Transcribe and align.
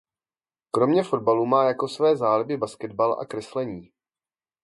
Kromě 0.71 1.03
fotbalu 1.03 1.45
má 1.45 1.63
jako 1.67 1.87
své 1.87 2.15
záliby 2.17 2.57
basketbal 2.57 3.19
a 3.19 3.25
kreslení. 3.25 3.91